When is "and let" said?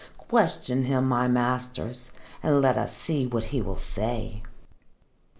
2.41-2.75